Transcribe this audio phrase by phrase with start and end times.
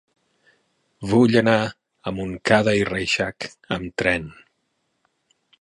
[1.11, 1.53] Vull anar
[2.11, 4.29] a Montcada i Reixac amb tren.